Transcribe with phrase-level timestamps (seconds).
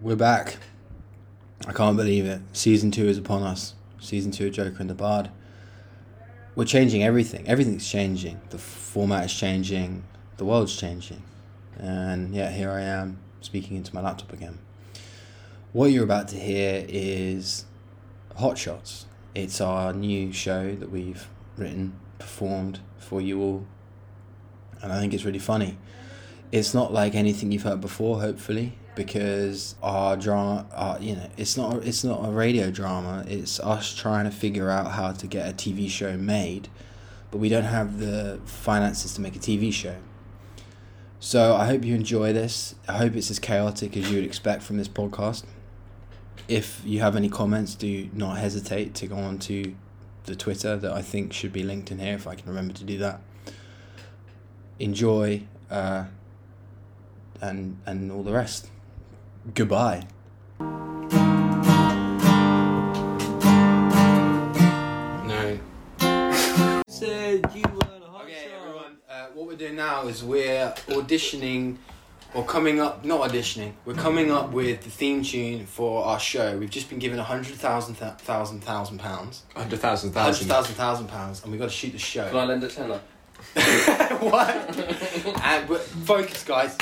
[0.00, 0.58] We're back.
[1.66, 2.40] I can't believe it.
[2.52, 3.74] Season two is upon us.
[3.98, 5.28] Season two of Joker and the Bard.
[6.54, 7.48] We're changing everything.
[7.48, 8.40] Everything's changing.
[8.50, 10.04] The format is changing.
[10.36, 11.24] The world's changing.
[11.76, 14.60] And yeah, here I am speaking into my laptop again.
[15.72, 17.64] What you're about to hear is
[18.36, 19.06] Hot Shots.
[19.34, 21.26] It's our new show that we've
[21.56, 23.66] written, performed for you all.
[24.80, 25.76] And I think it's really funny.
[26.52, 31.56] It's not like anything you've heard before, hopefully, because our drama, our, you know, it's
[31.56, 33.24] not it's not a radio drama.
[33.28, 36.68] It's us trying to figure out how to get a TV show made,
[37.30, 39.94] but we don't have the finances to make a TV show.
[41.20, 42.74] So I hope you enjoy this.
[42.88, 45.44] I hope it's as chaotic as you would expect from this podcast.
[46.48, 49.76] If you have any comments, do not hesitate to go on to
[50.24, 52.84] the Twitter that I think should be linked in here if I can remember to
[52.84, 53.20] do that.
[54.80, 56.06] Enjoy uh,
[57.40, 58.70] and and all the rest.
[59.54, 60.06] Goodbye.
[65.26, 65.58] No.
[66.88, 68.60] Said you were the Okay, shot.
[68.60, 68.96] everyone.
[69.08, 71.76] Uh, what we're doing now is we're auditioning,
[72.34, 73.72] or coming up, not auditioning.
[73.84, 76.56] We're coming up with the theme tune for our show.
[76.58, 80.48] We've just been given a hundred thousand thousand thousand pounds, Hundred thousand hundred thousand.
[80.48, 82.28] thousand thousand pounds, and we've got to shoot the show.
[82.28, 83.00] Can I lend a tenner?
[84.20, 84.50] what?
[85.44, 86.76] and but focus, guys.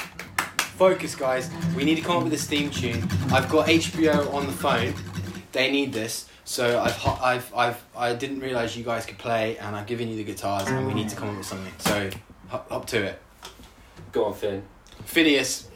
[0.77, 1.51] Focus, guys.
[1.75, 3.03] We need to come up with this theme tune.
[3.31, 4.93] I've got HBO on the phone.
[5.53, 6.29] They need this.
[6.45, 10.17] So I've, I've, I've, I didn't realize you guys could play, and I've given you
[10.17, 11.73] the guitars, and we need to come up with something.
[11.79, 12.11] So,
[12.49, 13.23] hop, hop to it.
[14.13, 14.63] Go on, Fin.
[15.07, 15.69] Phineas.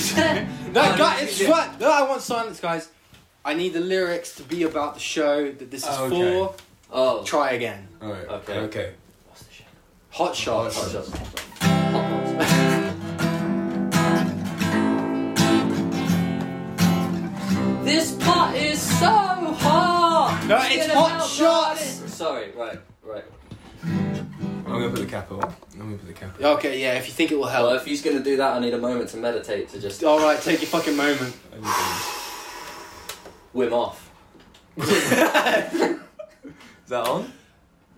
[0.72, 1.80] No, guys, it's what?
[1.80, 2.88] No, I want silence, guys.
[3.44, 6.38] I need the lyrics to be about the show that this is Oh, okay.
[6.38, 6.54] for.
[6.92, 7.24] Oh.
[7.24, 7.88] Try again.
[8.02, 8.26] Alright.
[8.28, 8.58] Okay.
[8.58, 8.92] Okay.
[9.28, 9.66] What's the shit?
[10.10, 10.76] Hot shots.
[10.76, 11.10] Hot Hot shots.
[11.92, 12.80] Hot shots.
[17.84, 20.44] This pot is so hot.
[20.46, 21.98] No, it's Get hot about shots.
[21.98, 22.10] body.
[22.10, 23.24] Sorry, right, right.
[24.72, 25.42] I'm gonna put the cap on.
[25.72, 26.44] I'm gonna put the cap on.
[26.58, 26.94] Okay, yeah.
[26.94, 27.80] If you think it will Well, help.
[27.80, 30.40] if he's gonna do that, I need a moment to meditate to just All right,
[30.40, 31.34] take your fucking moment.
[33.52, 34.10] whim off.
[34.78, 34.86] Is
[36.88, 37.32] that on?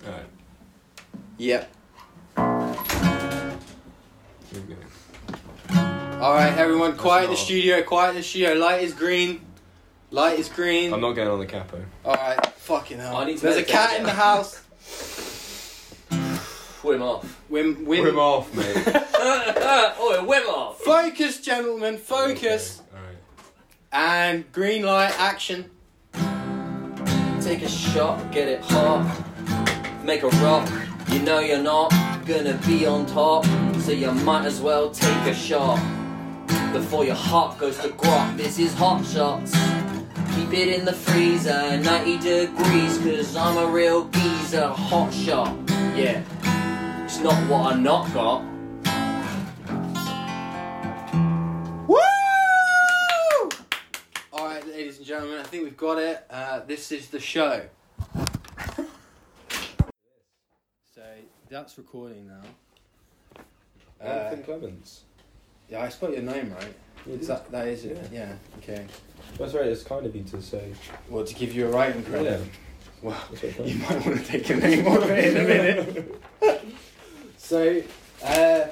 [0.05, 0.25] Alright.
[1.38, 1.71] Yep.
[2.37, 3.59] Here
[4.55, 4.77] we go.
[6.21, 7.82] All right, everyone, quiet in the not- studio.
[7.82, 8.55] Quiet in the studio.
[8.55, 9.41] Light is green.
[10.11, 10.93] Light is green.
[10.93, 11.82] I'm not going on the capo.
[12.05, 13.16] All right, fucking hell.
[13.16, 14.00] I need to There's a meditate cat again.
[14.00, 15.28] in the house.
[16.82, 17.41] Whim off.
[17.50, 18.03] Wim, Wim.
[18.03, 18.66] Whim off, mate.
[19.15, 20.81] oh, whim off.
[20.81, 21.97] Focus, gentlemen.
[21.97, 22.82] Focus.
[22.93, 23.16] Alright.
[23.93, 25.70] And green light, action.
[27.41, 29.04] Take a shot, get it hot,
[30.04, 30.69] make a rock.
[31.09, 31.91] You know you're not
[32.25, 33.44] gonna be on top,
[33.81, 35.78] so you might as well take a shot
[36.72, 38.37] before your heart goes to grot.
[38.37, 39.53] This is hot shots.
[40.34, 44.69] Keep it in the freezer, 90 degrees, cause I'm a real geezer.
[44.69, 45.54] Hot shot,
[45.97, 46.22] yeah.
[47.25, 48.43] It's not what I not got.
[51.87, 51.97] Woo!
[54.33, 56.27] All right, ladies and gentlemen, I think we've got it.
[56.28, 57.62] Uh, this is the show.
[60.93, 61.03] So
[61.49, 63.44] that's recording now.
[64.05, 65.03] Uh, Fin Clements.
[65.69, 66.75] yeah, I spelled your name right.
[67.06, 68.11] Is that that is it?
[68.12, 68.34] Yeah.
[68.59, 68.84] Okay.
[69.38, 69.66] That's right.
[69.66, 70.75] It's kind of you to say.
[71.09, 72.41] Well, to give you a writing credit.
[72.41, 72.47] Yeah.
[73.00, 75.47] Well, That's what I you might want to take a name off it in a
[75.47, 76.21] minute.
[77.43, 77.83] so,
[78.25, 78.67] uh,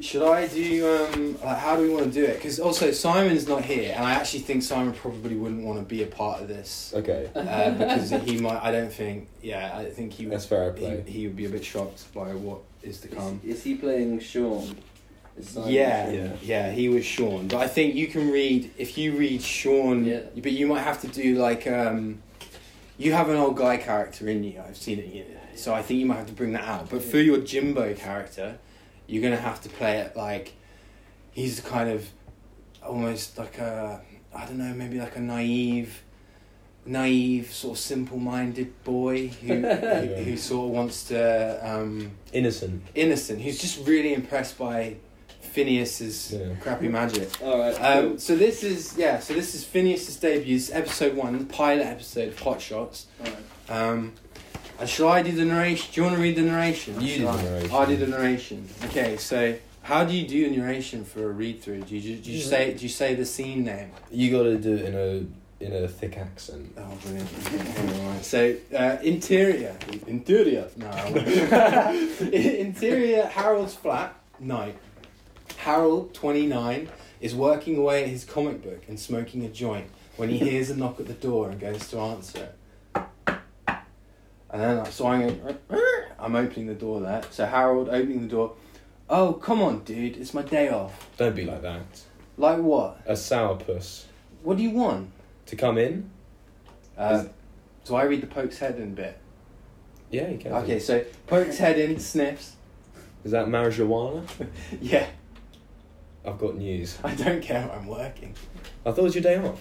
[0.00, 0.86] should I do?
[1.14, 2.34] Um, like, how do we want to do it?
[2.34, 6.02] Because also Simon's not here, and I actually think Simon probably wouldn't want to be
[6.02, 7.30] a part of this Okay.
[7.34, 8.60] uh, because he might.
[8.62, 9.28] I don't think.
[9.40, 10.34] Yeah, I think he would.
[10.34, 11.02] That's fair play.
[11.06, 13.40] he would be a bit shocked by what is to come.
[13.44, 14.76] Is, he playing Sean?
[15.66, 16.32] Yeah, Yeah.
[16.42, 17.46] yeah, he was Sean.
[17.48, 20.04] But I think you can read if you read Sean.
[20.04, 20.20] Yeah.
[20.34, 22.22] But you might have to do like um,
[22.98, 24.60] you have an old guy character in you.
[24.66, 25.06] I've seen it.
[25.06, 25.24] You
[25.56, 26.90] so I think you might have to bring that out.
[26.90, 28.58] But for your Jimbo character,
[29.06, 30.52] you're gonna have to play it like
[31.32, 32.08] he's kind of
[32.84, 34.00] almost like a
[34.34, 36.02] I don't know maybe like a naive.
[36.88, 42.80] Naive, sort of simple-minded boy who, who, who sort of wants to um, Innocent.
[42.94, 44.94] innocent, who's just really impressed by
[45.40, 46.54] Phineas's Yeah.
[46.60, 47.28] crappy magic.
[47.42, 47.74] Alright.
[47.82, 51.86] Um, so this is yeah, so this is Phineas's debut, it's episode one, the pilot
[51.86, 53.06] episode of Hot Shots.
[53.68, 54.12] Um,
[54.78, 55.90] and shall I do the narration?
[55.92, 57.00] Do you want to read the narration?
[57.00, 57.42] You do the I?
[57.42, 57.70] narration.
[57.72, 58.68] I'll do the narration.
[58.86, 61.82] Okay, so How do you do a narration for a read through?
[61.82, 62.44] Do you do you Yeah.
[62.44, 63.90] say do you say the scene name?
[64.10, 66.72] You got to do it in a in a thick accent.
[66.76, 67.30] Oh, brilliant.
[68.02, 69.74] Alright, So, uh, interior.
[70.06, 70.68] Interior.
[70.76, 70.90] No.
[72.32, 74.76] Interior, Harold's flat, night.
[75.58, 76.88] Harold, 29,
[77.20, 79.86] is working away at his comic book and smoking a joint
[80.16, 82.54] when he hears a knock at the door and goes to answer it.
[84.50, 85.40] And then, like, so I'm,
[86.18, 87.22] I'm opening the door there.
[87.30, 88.54] So, Harold opening the door.
[89.10, 90.16] Oh, come on, dude.
[90.16, 91.08] It's my day off.
[91.16, 91.82] Don't be like that.
[92.38, 93.00] Like what?
[93.06, 94.04] A sourpuss
[94.42, 95.10] What do you want?
[95.46, 96.10] to come in.
[96.98, 97.30] Uh, Is-
[97.88, 99.16] do I read the poke's head in bit?
[100.10, 100.50] Yeah, you can.
[100.50, 100.56] do.
[100.58, 102.56] Okay, so pokes head in, sniffs.
[103.24, 104.24] Is that marijuana?
[104.80, 105.06] Yeah,
[106.24, 106.98] I've got news.
[107.04, 107.70] I don't care.
[107.72, 108.34] I'm working.
[108.84, 109.60] I thought it was your day off.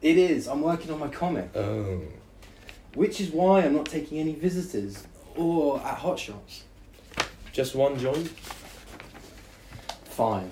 [0.00, 0.48] It is.
[0.48, 2.00] I'm working on my comic, Oh.
[2.94, 5.06] Which is why I'm not taking any visitors
[5.36, 6.64] or at hot shots.
[7.52, 8.28] Just one joint?
[10.04, 10.50] Fine.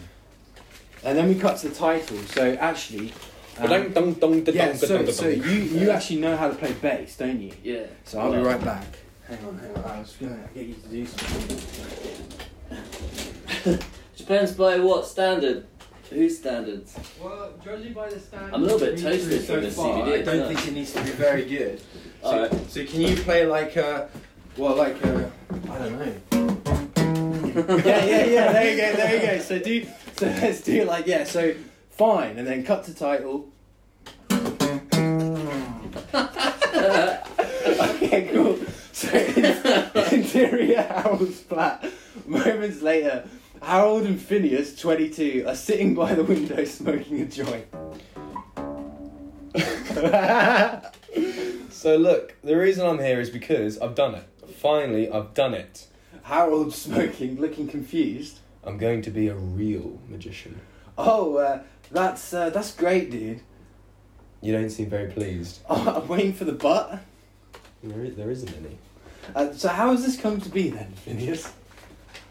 [1.05, 2.19] And then we cut to the title.
[2.19, 3.13] So actually,
[3.59, 3.93] um,
[4.55, 4.73] yeah.
[4.75, 7.53] So, so you you actually know how to play bass, don't you?
[7.63, 7.87] Yeah.
[8.05, 8.87] So I'll be right back.
[9.29, 9.85] Hang on, hang on.
[9.85, 11.61] I was gonna get you to do something.
[14.17, 15.67] Depends by what standard.
[16.11, 16.99] Whose standards?
[17.23, 20.39] Well, judging by the standard, I'm a little bit toasted from this CBD, I don't
[20.39, 20.49] no.
[20.49, 21.81] think it needs to be very good.
[22.23, 24.11] So, so can you play like a,
[24.59, 25.33] well, like a,
[25.71, 26.13] I don't know.
[27.83, 28.53] yeah, yeah, yeah.
[28.53, 29.39] There you go, there you go.
[29.39, 29.87] So do,
[30.17, 31.25] so let's do like yeah.
[31.25, 31.55] So
[31.89, 33.49] fine, and then cut to title.
[37.81, 38.59] okay, cool.
[38.93, 41.91] So in- interior Harold's flat.
[42.27, 43.27] Moments later,
[43.63, 47.67] Harold and Phineas, 22, are sitting by the window smoking a joint.
[51.81, 54.29] So look, the reason I'm here is because I've done it.
[54.57, 55.87] Finally, I've done it.
[56.25, 58.41] Harold smoking, looking confused.
[58.65, 60.61] I'm going to be a real magician.
[60.99, 63.41] Oh, uh, that's uh, that's great, dude.
[64.43, 65.61] You don't seem very pleased.
[65.71, 67.01] Oh, I'm waiting for the butt.
[67.83, 68.77] There, there isn't any.
[69.35, 71.51] Uh, so how has this come to be then, Phineas?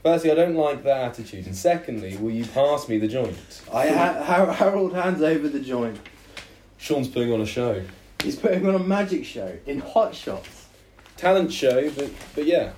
[0.03, 3.37] Firstly, I don't like that attitude, and secondly, will you pass me the joint?
[3.73, 5.99] I ha- Har- Harold hands over the joint.
[6.77, 7.83] Sean's putting on a show,
[8.23, 10.65] He's putting on a magic show in hot shots.
[11.17, 12.71] talent show, but but yeah,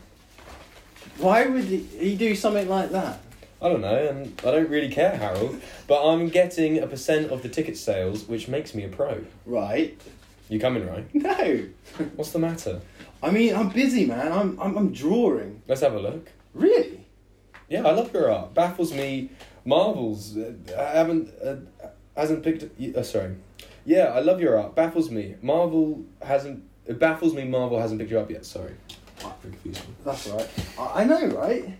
[1.18, 3.20] Why would he, he do something like that?
[3.62, 5.62] I don't know, and I don't really care, Harold.
[5.88, 9.24] But I'm getting a percent of the ticket sales, which makes me a pro.
[9.46, 10.00] Right?
[10.50, 11.06] You coming, right?
[11.14, 11.66] No.
[12.16, 12.82] What's the matter?
[13.22, 14.32] I mean, I'm busy, man.
[14.32, 15.62] I'm I'm, I'm drawing.
[15.68, 16.30] Let's have a look.
[16.56, 17.01] Really?
[17.72, 18.54] Yeah, I love your art.
[18.54, 19.30] Baffles me.
[19.64, 21.56] Marvels uh, I haven't uh,
[22.18, 22.64] hasn't picked.
[22.64, 23.36] Uh, sorry.
[23.86, 24.76] Yeah, I love your art.
[24.76, 25.36] Baffles me.
[25.42, 26.64] Marvel hasn't.
[26.86, 27.46] It baffles me.
[27.46, 28.46] Marvel hasn't picked you up yet.
[28.46, 28.74] Sorry.
[30.04, 30.50] That's right.
[30.78, 31.78] I, I know, right?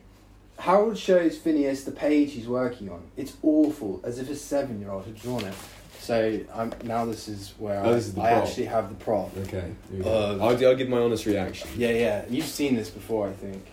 [0.60, 3.02] Harold shows Phineas the page he's working on.
[3.18, 5.56] It's awful, as if a seven-year-old had drawn it.
[6.00, 7.04] So I'm now.
[7.04, 9.36] This is where Oh, I, this is the I actually have the prop.
[9.38, 9.74] Okay.
[9.92, 10.06] Here.
[10.06, 11.68] I'll, I'll give my honest reaction.
[11.76, 12.26] Yeah, yeah.
[12.30, 13.66] You've seen this before, I think.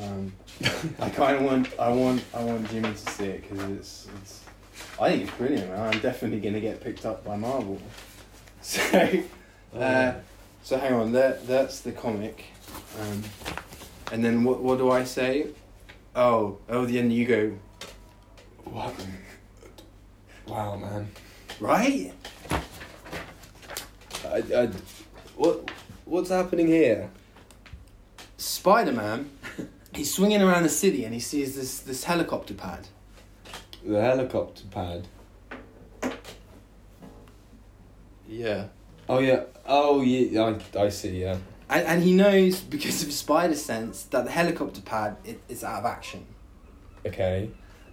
[0.00, 0.32] Um,
[1.00, 4.40] I kind of want, I want, I want Jimmy to see it because it's, it's.
[5.00, 5.92] I think it's brilliant, man.
[5.92, 7.80] I'm definitely gonna get picked up by Marvel.
[8.64, 8.80] So,
[9.76, 10.12] uh,
[10.62, 11.10] so hang on.
[11.10, 12.44] That that's the comic,
[13.00, 13.24] um,
[14.12, 14.62] and then what?
[14.62, 15.48] What do I say?
[16.14, 17.12] Oh, oh, the end.
[17.12, 17.58] You go
[18.64, 18.94] What?
[20.46, 21.10] Wow, man.
[21.58, 22.12] right.
[24.24, 24.70] I, I,
[25.34, 25.70] what?
[26.04, 27.10] What's happening here?
[28.36, 29.28] Spider Man.
[29.94, 32.88] He's swinging around the city and he sees this this helicopter pad.
[33.84, 35.06] The helicopter pad.
[38.28, 38.66] Yeah.
[39.08, 39.44] Oh yeah.
[39.66, 40.54] Oh yeah.
[40.74, 41.20] I, I see.
[41.20, 41.36] Yeah.
[41.68, 45.80] And, and he knows because of spider sense that the helicopter pad i- is out
[45.80, 46.26] of action.
[47.06, 47.50] Okay.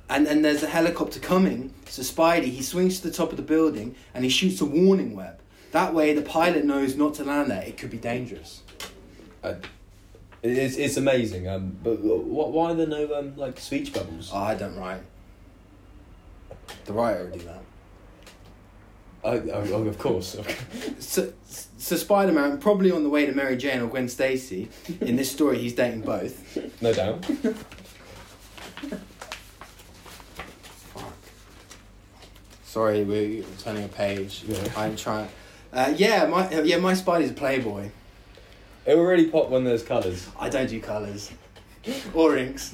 [0.10, 3.44] And then there's a helicopter coming, so Spidey he swings to the top of the
[3.44, 5.40] building and he shoots a warning web.
[5.72, 7.62] That way the pilot knows not to land there.
[7.62, 8.64] It could be dangerous.
[9.44, 9.56] I,
[10.44, 11.48] it's it's amazing.
[11.48, 12.52] Um, but what?
[12.52, 14.32] Why are there no um like speech bubbles?
[14.34, 15.02] Oh, I don't write.
[16.86, 17.64] The writer would do that.
[19.22, 20.38] Oh, oh, of course.
[21.00, 24.70] So, so Spider Man probably on the way to Mary Jane or Gwen Stacy.
[25.02, 26.58] In this story, he's dating both.
[26.82, 27.26] no doubt.
[32.64, 34.44] Sorry, we're turning a page.
[34.48, 34.72] Yeah.
[34.78, 35.28] I'm trying.
[35.74, 37.90] Uh, yeah, my yeah my Spidey's a playboy.
[38.90, 40.28] It will really pop when there's colours.
[40.40, 41.32] I don't do colours
[42.12, 42.74] or inks.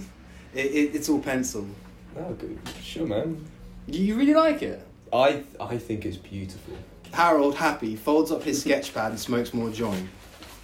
[0.54, 1.68] It, it, it's all pencil.
[2.18, 2.58] Oh, good.
[2.82, 3.46] Sure, man.
[3.86, 4.82] You, you really like it?
[5.12, 6.74] I I think it's beautiful.
[7.12, 10.08] Harold, happy, folds up his sketch pad and smokes more joint.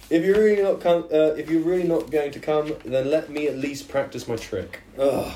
[0.08, 3.28] If you're really not come, uh, if you're really not going to come, then let
[3.28, 4.80] me at least practice my trick.
[4.98, 5.34] Ugh.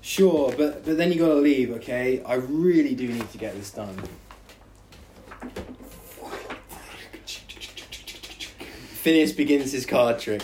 [0.00, 2.22] Sure, but but then you gotta leave, okay?
[2.22, 4.00] I really do need to get this done.
[9.06, 10.42] Phineas begins his card trick.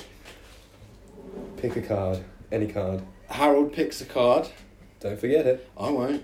[1.56, 2.22] Pick a card.
[2.52, 3.02] Any card.
[3.28, 4.46] Harold picks a card.
[5.00, 5.68] Don't forget it.
[5.76, 6.22] I won't.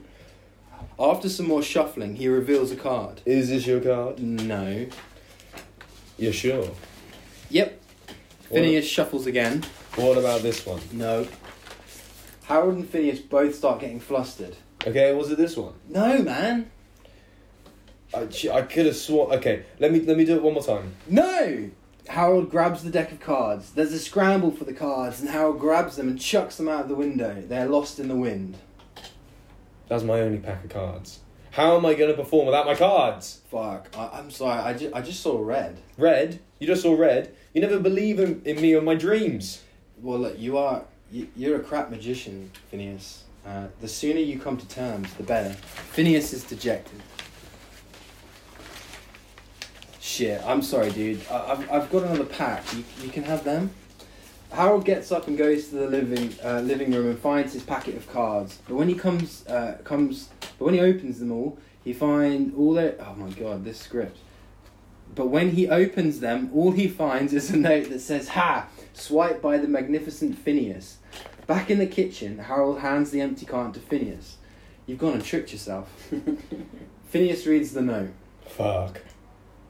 [1.01, 3.23] After some more shuffling, he reveals a card.
[3.27, 4.21] Is this your card?
[4.21, 4.87] No.
[6.17, 6.71] You're sure?
[7.51, 7.83] Yep.
[8.43, 9.65] Phineas shuffles again.
[9.97, 10.81] What about this one?
[10.93, 11.27] No.
[12.45, 14.55] Harold and Phineas both start getting flustered.
[14.87, 15.75] Okay, was it this one?
[15.89, 16.71] No, man.
[18.15, 19.33] I, I could have sworn.
[19.39, 20.95] Okay, let me let me do it one more time.
[21.09, 21.71] No!
[22.09, 23.73] Harold grabs the deck of cards.
[23.73, 26.89] There's a scramble for the cards, and Harold grabs them and chucks them out of
[26.89, 27.43] the window.
[27.47, 28.57] They're lost in the wind.
[29.89, 31.21] That's my only pack of cards.
[31.51, 33.41] How am I going to perform without my cards?
[33.51, 33.89] Fuck.
[33.97, 34.59] I, I'm sorry.
[34.61, 35.79] I, ju- I just saw red.
[35.97, 36.41] Red?
[36.59, 37.35] You just saw red?
[37.53, 39.63] You never believe in, in me or my dreams.
[40.01, 40.85] Well, look, you are.
[41.11, 43.25] You, you're a crap magician, Phineas.
[43.47, 45.55] Uh, the sooner you come to terms, the better.
[45.93, 47.01] Phineas is dejected.
[50.09, 51.21] Shit, I'm sorry, dude.
[51.31, 52.65] I, I've, I've got another pack.
[52.73, 53.71] You, you can have them.
[54.51, 57.95] Harold gets up and goes to the living uh, living room and finds his packet
[57.95, 58.59] of cards.
[58.67, 62.73] But when he comes uh, comes, but when he opens them all, he finds all
[62.73, 62.97] their.
[62.99, 64.17] Oh my god, this script.
[65.15, 68.67] But when he opens them, all he finds is a note that says, "Ha!
[68.95, 70.97] Swiped by the magnificent Phineas."
[71.47, 74.39] Back in the kitchen, Harold hands the empty card to Phineas.
[74.87, 76.11] You've gone and tricked yourself.
[77.11, 78.13] Phineas reads the note.
[78.47, 79.03] Fuck.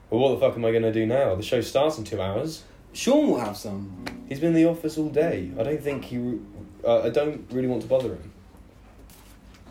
[0.09, 1.35] Well, what the fuck am I going to do now?
[1.35, 2.63] The show starts in two hours.
[2.93, 4.05] Sean will have some.
[4.27, 5.51] He's been in the office all day.
[5.59, 6.39] I don't think he.
[6.83, 8.31] Uh, I don't really want to bother him.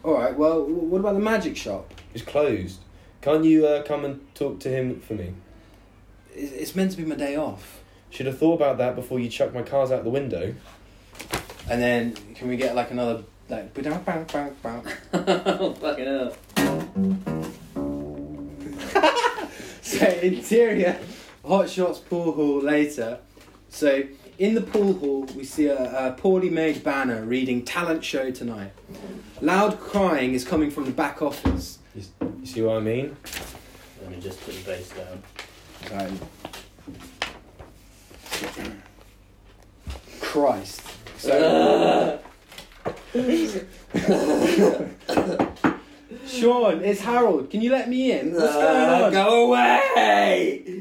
[0.05, 0.37] All right.
[0.37, 1.93] Well, what about the magic shop?
[2.15, 2.81] It's closed.
[3.21, 5.35] Can't you uh, come and talk to him for me?
[6.35, 7.83] It's it's meant to be my day off.
[8.11, 10.55] Should have thought about that before you chuck my cars out the window.
[11.69, 13.75] And then can we get like another like
[15.13, 16.33] oh, fucking hell.
[19.99, 20.99] So interior
[21.45, 23.19] hot shots pool hall later.
[23.69, 24.05] So
[24.39, 28.71] in the pool hall we see a, a poorly made banner reading talent show tonight.
[29.41, 31.81] Loud crying is coming from the back office.
[31.97, 32.05] You,
[32.39, 33.17] you see what I mean?
[34.03, 34.93] Let me just put the bass
[35.91, 36.01] down.
[36.01, 36.21] Um,
[40.21, 40.81] Christ.
[41.17, 42.21] So
[46.41, 47.51] Sean, it's Harold.
[47.51, 48.33] Can you let me in?
[48.35, 49.13] What's going on?
[49.13, 50.75] Go away!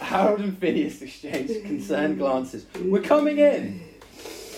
[0.00, 2.66] Harold and Phineas exchange concerned glances.
[2.82, 3.80] We're coming in.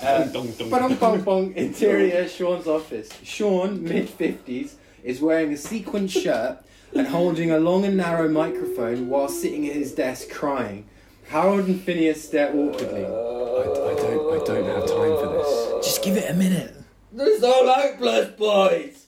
[0.02, 3.10] Uh, Dong, dong, Bong, bong, bong, interior Sean's office.
[3.22, 6.58] Sean, mid 50s, is wearing a sequin shirt
[6.94, 10.86] and holding a long and narrow microphone while sitting at his desk crying.
[11.28, 13.04] Harold and Phineas stare awkwardly.
[13.04, 14.40] I, I don't.
[14.40, 15.86] I don't have time for this.
[15.86, 16.74] Just give it a minute.
[17.12, 19.06] This is all hopeless, boys!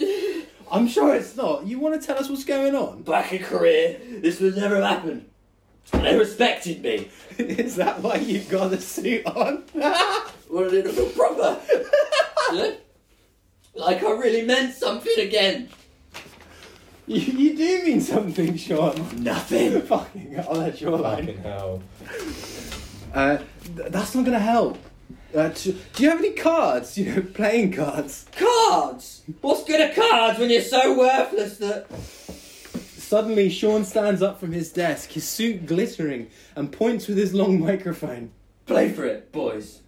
[0.70, 1.66] I'm sure it's not.
[1.66, 3.02] You want to tell us what's going on?
[3.02, 5.26] Back in Korea, this would never happen.
[5.92, 7.10] They respected me.
[7.38, 9.64] is that why you've got the suit on?
[10.48, 11.60] Wanted it to feel proper.
[12.52, 12.72] Yeah?
[13.76, 15.68] like I really meant something again.
[17.06, 19.22] you, you do mean something, Sean.
[19.22, 19.80] Nothing.
[19.82, 21.26] Fucking hell, that's your line.
[21.26, 21.82] Fucking hell.
[23.14, 23.36] Uh,
[23.76, 24.78] th- that's not gonna help.
[25.34, 26.96] Uh, t- do you have any cards?
[26.98, 28.26] You know, playing cards.
[28.36, 29.22] Cards?
[29.40, 31.86] What's good at cards when you're so worthless that.
[31.92, 37.58] Suddenly, Sean stands up from his desk, his suit glittering, and points with his long
[37.58, 38.30] microphone.
[38.66, 39.80] Play for it, boys.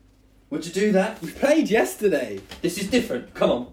[0.51, 1.23] Would you do that?
[1.23, 2.41] We played yesterday.
[2.63, 3.33] This is different.
[3.35, 3.73] Come on.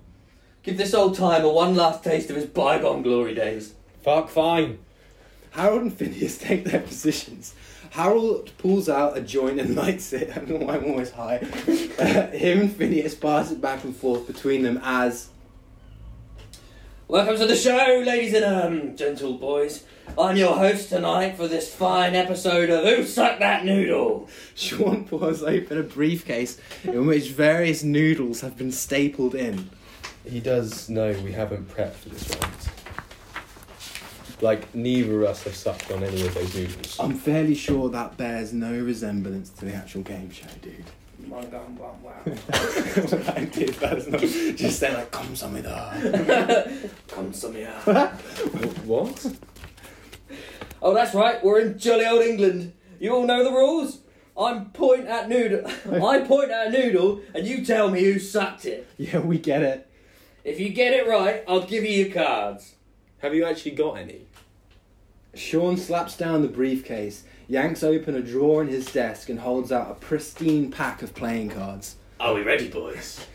[0.61, 3.73] Give this old timer one last taste of his bygone glory days.
[4.03, 4.29] Fuck.
[4.29, 4.77] Fine.
[5.51, 7.55] Harold and Phineas take their positions.
[7.91, 10.29] Harold pulls out a joint and lights it.
[10.31, 11.37] I don't know why I'm always high.
[11.37, 15.29] Uh, him and Phineas pass it back and forth between them as
[17.09, 19.83] Welcome to the show, ladies and um, gentle boys.
[20.15, 24.29] I'm your host tonight for this fine episode of Who Sucked That Noodle?
[24.55, 29.71] Sean pulls open a briefcase in which various noodles have been stapled in.
[30.23, 32.53] He does know we haven't prepped for this round.
[34.41, 36.97] Like neither of us have sucked on any of those noodles.
[36.99, 40.85] I'm fairly sure that bears no resemblance to the actual game show, dude.
[41.27, 41.41] Wow,
[41.77, 42.15] wow, wow.
[43.35, 46.89] I did, that's not just saying like, come some with her.
[47.09, 47.73] Come some here.
[48.85, 49.25] What?
[50.81, 51.43] Oh, that's right.
[51.43, 52.73] We're in jolly old England.
[52.99, 53.99] You all know the rules.
[54.37, 55.69] I'm point at noodle.
[56.01, 58.87] I point at a noodle, and you tell me who sucked it.
[58.97, 59.87] Yeah, we get it.
[60.45, 62.75] If you get it right, I'll give you your cards.
[63.19, 64.21] Have you actually got any?
[65.35, 69.91] Sean slaps down the briefcase, yanks open a drawer in his desk, and holds out
[69.91, 71.97] a pristine pack of playing cards.
[72.19, 73.25] Are we ready, boys?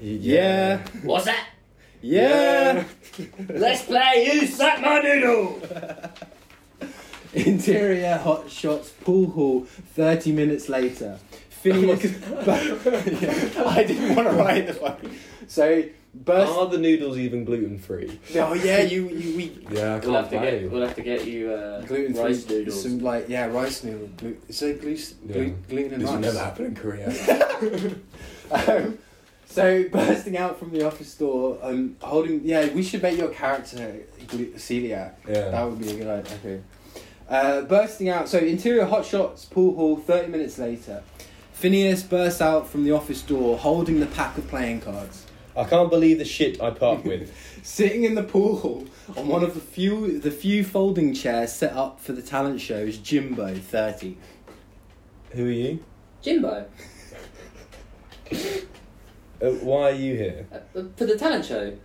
[0.00, 0.86] Yeah.
[1.02, 1.48] What's that?
[2.02, 2.84] Yeah.
[3.48, 5.62] Let's play You Suck My Noodle!
[7.32, 9.64] Interior hot shots pool hall.
[9.64, 12.04] Thirty minutes later, Phineas.
[12.46, 15.18] Oh yeah, I didn't want to write the fucking.
[15.48, 16.52] So burst.
[16.52, 18.18] Are the noodles even gluten free?
[18.36, 20.60] Oh yeah, you you we Yeah, I We'll have to play.
[20.60, 22.82] get, we'll have to get you uh, gluten rice free noodles.
[22.82, 24.08] Some like yeah rice noodle.
[24.16, 25.16] Glu- is it gluten?
[25.26, 25.52] Yeah.
[25.68, 26.12] gluten and This rice.
[26.12, 27.12] would never happen in Korea.
[28.50, 28.98] Um,
[29.46, 34.00] so bursting out from the office door, um, holding yeah, we should make your character
[34.28, 35.14] glu- celiac.
[35.26, 35.50] Yeah.
[35.50, 36.32] That would be a good idea.
[36.44, 36.60] Okay.
[37.28, 38.28] Uh, bursting out.
[38.28, 39.96] So interior hot shots pool hall.
[39.96, 41.02] Thirty minutes later,
[41.52, 45.23] Phineas bursts out from the office door, holding the pack of playing cards.
[45.56, 47.32] I can't believe the shit I put up with.
[47.62, 51.72] Sitting in the pool hall on one of the few the few folding chairs set
[51.74, 54.16] up for the talent show is Jimbo, thirty.
[55.32, 55.84] Who are you?
[56.22, 56.66] Jimbo,
[58.32, 60.46] Uh, why are you here?
[60.52, 61.76] uh, for the talent show.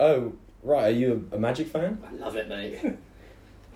[0.00, 0.32] Oh,
[0.62, 0.86] right.
[0.86, 2.02] Are you a, a magic fan?
[2.06, 2.78] I love it, mate.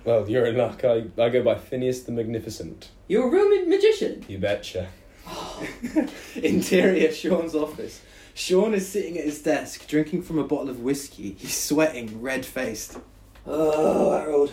[0.05, 0.85] Well, you're in luck.
[0.85, 2.91] I, I go by Phineas the Magnificent.
[3.09, 4.25] You're a real ma- magician.
[4.29, 4.87] You betcha.
[6.37, 8.03] Interior Sean's office.
[8.37, 11.35] Sean is sitting at his desk, drinking from a bottle of whiskey.
[11.39, 12.99] He's sweating, red faced.
[13.47, 14.53] Oh, Harold.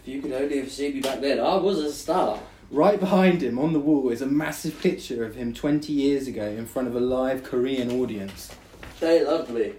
[0.00, 2.40] If you could only have seen me back then, I was a star.
[2.72, 6.44] Right behind him on the wall is a massive picture of him 20 years ago
[6.44, 8.52] in front of a live Korean audience.
[8.98, 9.74] They loved me.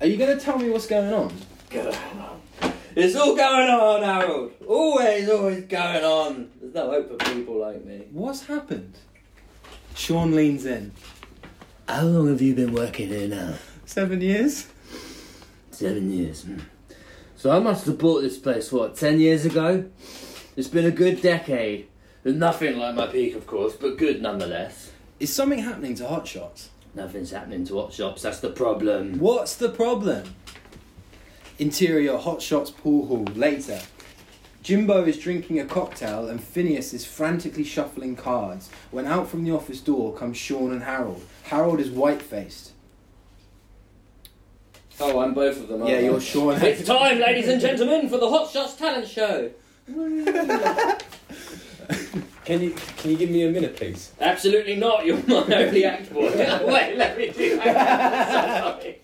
[0.00, 1.32] Are you going to tell me what's going on?
[1.70, 2.40] Going on.
[2.96, 4.52] It's all going on, Harold.
[4.66, 6.50] Always, always going on.
[6.60, 8.06] There's no hope for people like me.
[8.10, 8.98] What's happened?
[9.94, 10.90] Sean leans in.
[11.88, 13.54] How long have you been working here now?
[13.84, 14.68] Seven years?
[15.70, 16.42] Seven years.
[16.44, 16.58] hmm.
[17.36, 19.84] So I must have bought this place, what, ten years ago?
[20.56, 21.88] It's been a good decade.
[22.24, 24.92] Nothing like my peak, of course, but good nonetheless.
[25.20, 26.70] Is something happening to Hot Shots?
[26.94, 29.18] Nothing's happening to hot shots, that's the problem.
[29.18, 30.22] What's the problem?
[31.58, 33.24] Interior Hot Shots pool hall.
[33.34, 33.80] Later.
[34.64, 38.70] Jimbo is drinking a cocktail and Phineas is frantically shuffling cards.
[38.90, 41.22] When out from the office door comes Sean and Harold.
[41.44, 42.72] Harold is white faced.
[44.98, 45.82] Oh, I'm both of them.
[45.82, 46.04] aren't Yeah, I?
[46.04, 46.54] you're Sean.
[46.62, 49.50] It's time, ladies and gentlemen, for the Hot Shots talent show.
[52.44, 54.12] Can you can you give me a minute, please?
[54.20, 55.06] Absolutely not.
[55.06, 56.30] You're my only act boy.
[56.66, 58.80] Wait, let me do that.
[58.80, 59.00] Sorry.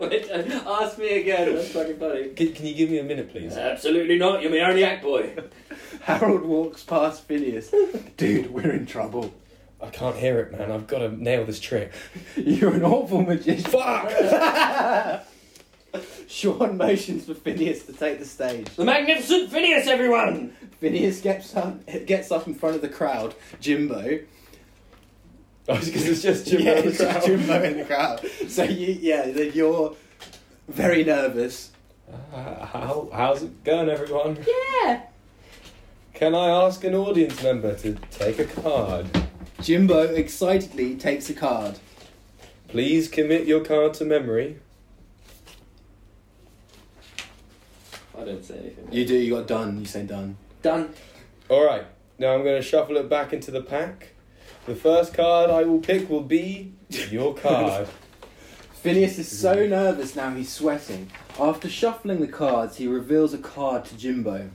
[0.00, 1.54] Wait, uh, ask me again.
[1.54, 2.28] That's fucking funny.
[2.30, 3.56] Can, can you give me a minute, please?
[3.56, 4.42] Absolutely not.
[4.42, 5.36] You're my only act boy.
[6.02, 7.72] Harold walks past Phineas.
[8.16, 9.32] Dude, we're in trouble.
[9.80, 10.72] I can't hear it, man.
[10.72, 11.92] I've got to nail this trick.
[12.36, 13.70] You're an awful magician.
[13.70, 15.26] Fuck!
[16.28, 18.68] Sean motions for Phineas to take the stage.
[18.76, 20.50] The magnificent Phineas, everyone.
[20.80, 23.34] Phineas gets up, gets up in front of the crowd.
[23.60, 24.20] Jimbo.
[25.66, 27.24] Oh, because it's just Jimbo yeah, in the it's just crowd.
[27.24, 28.26] Jimbo in the crowd.
[28.48, 29.94] So you, yeah, you're
[30.68, 31.70] very nervous.
[32.32, 34.38] Uh, how, how's it going, everyone?
[34.46, 35.02] Yeah.
[36.12, 39.06] Can I ask an audience member to take a card?
[39.60, 41.78] Jimbo excitedly takes a card.
[42.68, 44.58] Please commit your card to memory.
[48.18, 48.88] I don't say anything.
[48.92, 49.14] You do.
[49.16, 49.78] You got done.
[49.80, 50.36] You say done.
[50.62, 50.94] Done.
[51.48, 51.84] All right.
[52.18, 54.10] Now I'm going to shuffle it back into the pack.
[54.66, 57.88] The first card I will pick will be your card.
[58.74, 61.10] Phineas is so nervous now he's sweating.
[61.40, 64.50] After shuffling the cards, he reveals a card to Jimbo.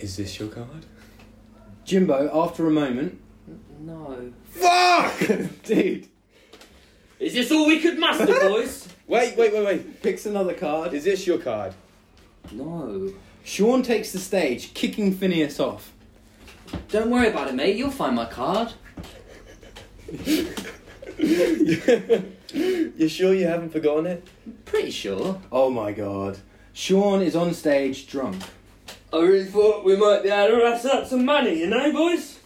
[0.00, 0.86] Is this your card?
[1.84, 3.20] Jimbo, after a moment,
[3.80, 4.32] No.
[4.50, 5.18] Fuck!
[5.64, 6.08] dude,
[7.18, 8.88] Is this all we could muster, boys?
[9.06, 10.02] Wait, wait, wait, wait.
[10.02, 10.92] picks another card.
[10.92, 11.74] Is this your card?
[12.52, 13.12] No.
[13.44, 15.92] Sean takes the stage, kicking Phineas off.
[16.88, 17.76] Don't worry about it, mate.
[17.76, 18.72] You'll find my card.
[21.18, 24.26] you sure you haven't forgotten it?
[24.64, 25.40] Pretty sure.
[25.50, 26.38] Oh my god.
[26.72, 28.42] Sean is on stage drunk.
[29.12, 32.38] I really thought we might be able to rustle up some money, you know, boys?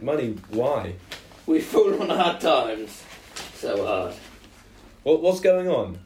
[0.00, 0.36] Money?
[0.48, 0.94] Why?
[1.46, 3.02] We've fallen on hard times.
[3.54, 4.14] So hard.
[5.02, 5.98] What, what's going on?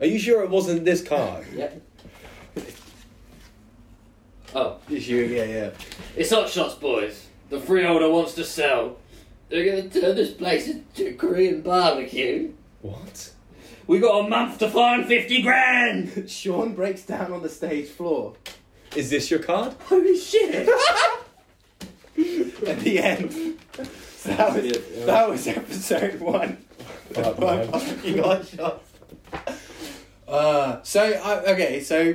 [0.00, 1.46] Are you sure it wasn't this card?
[1.54, 1.82] Yep.
[4.54, 5.70] Oh, It's you, yeah, yeah.
[6.16, 7.26] it's Hot Shots, boys.
[7.50, 8.96] The freeholder wants to sell.
[9.48, 12.52] They're going to turn this place into a Korean barbecue.
[12.82, 13.30] What?
[13.86, 16.30] We got a month to find 50 grand!
[16.30, 18.34] Sean breaks down on the stage floor.
[18.96, 19.74] Is this your card?
[19.88, 20.68] Holy shit!
[22.66, 23.58] At the end.
[24.16, 25.04] So that was, Yeah.
[25.06, 26.56] that was episode one.
[27.12, 27.68] Fuck, man.
[27.72, 28.90] fucking hot shots.
[30.26, 32.14] Uh, so, I okay, so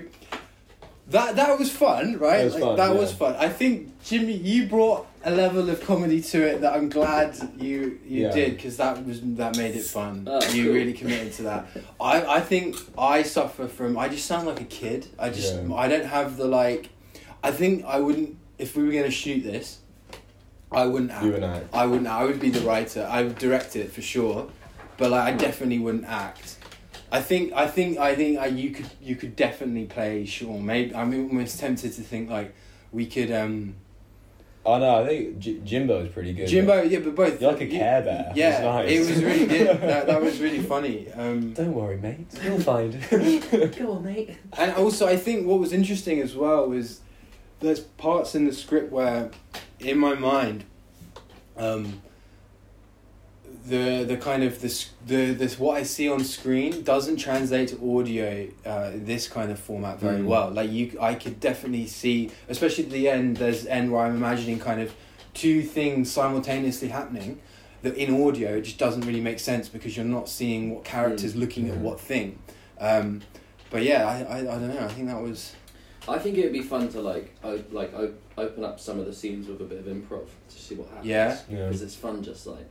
[1.09, 2.37] That that was fun, right?
[2.37, 2.99] That was Like, fun, that yeah.
[2.99, 3.35] was fun.
[3.37, 7.99] I think Jimmy, you brought a level of comedy to it that I'm glad you
[8.07, 8.31] you Yeah.
[8.31, 10.27] did because that was that made it fun.
[10.29, 10.73] Oh, you cool.
[10.73, 11.65] really committed to that.
[11.99, 13.97] I I think I suffer from.
[13.97, 15.07] I just sound like a kid.
[15.17, 15.73] I just Yeah.
[15.73, 16.89] I don't have the like.
[17.43, 19.79] I think I wouldn't if we were gonna shoot this.
[20.71, 21.25] I wouldn't act.
[21.25, 21.61] You and I.
[21.73, 22.07] I wouldn't.
[22.07, 23.07] I would be the writer.
[23.09, 24.47] I would direct it for sure,
[24.97, 26.57] but like I definitely wouldn't act.
[27.11, 27.53] I think.
[27.53, 27.97] I think.
[27.97, 28.37] I think.
[28.39, 28.89] I, you could.
[29.01, 30.65] You could definitely play Sean.
[30.65, 30.93] Maybe.
[30.93, 32.53] I'm almost tempted to think like
[32.91, 33.31] we could.
[33.31, 33.75] um
[34.65, 36.47] Oh no, I think J- Jimbo is pretty good.
[36.47, 36.83] Jimbo.
[36.83, 37.41] Yeah, but both.
[37.41, 38.31] You're like a you- Care Bear.
[38.35, 38.91] Yeah, It's nice.
[38.91, 39.67] it was really good.
[39.81, 41.09] that, that was really funny.
[41.13, 42.27] Um, Don't worry, mate.
[42.43, 42.93] You'll find.
[43.77, 44.37] Go on, mate.
[44.57, 46.99] And also, I think what was interesting as well was
[47.61, 49.31] there's parts in the script where,
[49.79, 50.65] in my mind,
[51.57, 52.01] um,
[53.65, 57.97] the the kind of this the this what I see on screen doesn't translate to
[57.97, 60.25] audio uh, this kind of format very Mm.
[60.25, 60.51] well.
[60.51, 63.37] Like you, I could definitely see, especially at the end.
[63.37, 64.93] There's end where I'm imagining kind of
[65.33, 67.39] two things simultaneously happening.
[67.81, 71.33] That in audio it just doesn't really make sense because you're not seeing what characters
[71.35, 72.37] looking at what thing.
[72.77, 73.21] Um,
[73.69, 74.81] but yeah, I, I, I don't know.
[74.83, 75.53] I think that was
[76.07, 79.05] I think it would be fun to like o- like o- open up some of
[79.05, 81.05] the scenes with a bit of improv to see what happens.
[81.05, 81.37] Yeah.
[81.49, 81.65] Yeah.
[81.67, 82.65] Because it's fun, just like,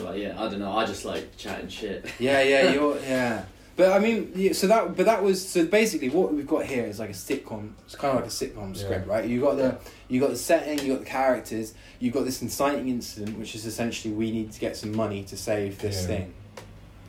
[0.00, 0.72] like yeah, I don't know.
[0.76, 2.06] I just like chatting shit.
[2.18, 3.44] yeah, yeah, you're yeah.
[3.76, 6.84] But I mean, yeah, so that but that was so basically what we've got here
[6.84, 7.72] is like a sitcom.
[7.86, 9.24] It's kind of like a sitcom script, right?
[9.28, 9.78] You got the
[10.08, 13.66] you got the setting, you got the characters, you got this inciting incident, which is
[13.66, 16.06] essentially we need to get some money to save this Yeah.
[16.06, 16.34] thing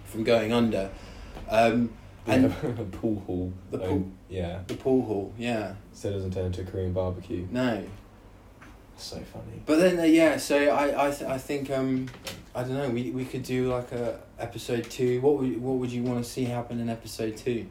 [0.06, 0.90] from going under.
[1.50, 1.92] Um,
[2.28, 3.54] And and a pool hall.
[3.70, 4.62] The um, pool- Yeah.
[4.66, 7.46] the pool hall, yeah, So it doesn't turn into a Korean barbecue.
[7.52, 7.84] no.
[8.98, 9.62] So funny.
[9.66, 12.08] But then uh, yeah, so I I, th- I think um
[12.56, 15.22] I don't know we we could do like a episode two.
[15.22, 17.68] What would what would you want to see happen in episode two?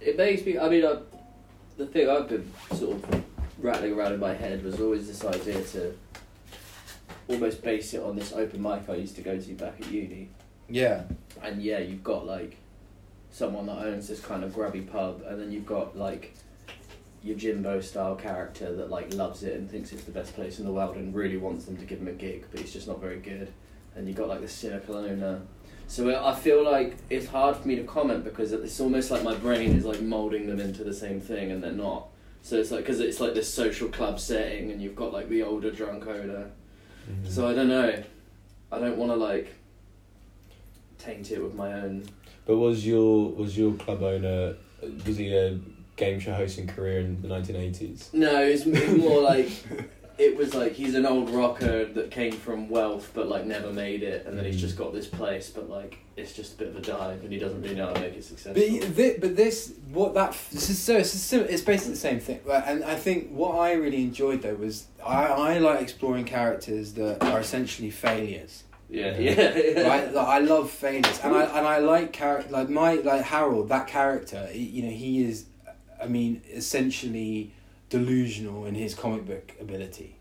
[0.00, 0.58] It makes me.
[0.58, 0.98] I mean, I,
[1.76, 3.24] the thing I've been sort of
[3.58, 5.96] rattling around in my head was always this idea to
[7.28, 10.28] almost base it on this open mic I used to go to back at uni.
[10.68, 11.04] Yeah.
[11.42, 12.56] And yeah, you've got like
[13.30, 16.34] someone that owns this kind of grubby pub, and then you've got like
[17.22, 20.64] your Jimbo style character that like loves it and thinks it's the best place in
[20.64, 23.00] the world and really wants them to give him a gig, but he's just not
[23.00, 23.52] very good.
[23.94, 25.40] And you've got like the cynical owner.
[25.88, 29.34] So I feel like it's hard for me to comment because it's almost like my
[29.34, 32.08] brain is like molding them into the same thing, and they're not.
[32.42, 35.42] So it's like because it's like this social club setting, and you've got like the
[35.42, 36.50] older drunk owner.
[37.08, 37.28] Mhm.
[37.28, 38.02] So I don't know.
[38.72, 39.54] I don't want to like
[40.98, 42.04] taint it with my own.
[42.46, 44.56] But was your was your club owner
[45.06, 45.58] was he a
[45.96, 48.10] game show hosting career in the nineteen eighties?
[48.12, 49.48] No, it's more like
[50.18, 54.02] it was like he's an old rocker that came from wealth but like never made
[54.02, 54.60] it, and then he's Mm.
[54.60, 57.38] just got this place, but like it's just a bit of a dive, and he
[57.38, 58.54] doesn't really know how to make it successful.
[58.80, 61.98] But, thi- but this what that this is so it's, a sim- it's basically the
[62.00, 66.24] same thing and I think what I really enjoyed though was I, I like exploring
[66.24, 69.88] characters that are essentially failures yeah, yeah, yeah.
[69.88, 73.68] right like, I love failures and I and I like character like my like Harold
[73.68, 75.44] that character you know he is
[76.02, 77.52] I mean essentially
[77.88, 80.16] delusional in his comic book ability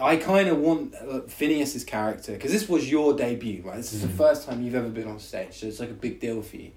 [0.00, 3.76] I kind of want uh, Phineas's character because this was your debut, right?
[3.76, 4.16] This is the Mhm.
[4.16, 6.70] first time you've ever been on stage, so it's like a big deal for you.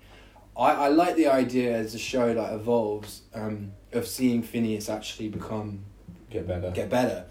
[0.56, 5.28] I, I like the idea as the show like evolves um, of seeing Phineas actually
[5.28, 5.84] become
[6.30, 6.72] Get better.
[6.72, 7.26] get better,